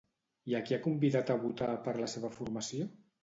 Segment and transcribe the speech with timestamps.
[0.51, 2.89] I a qui ha convidat a votar per la seva formació?